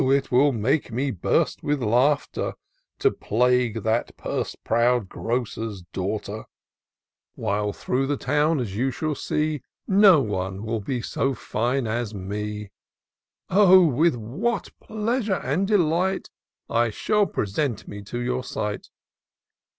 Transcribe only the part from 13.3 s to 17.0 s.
Oh! with what pleasure and delight I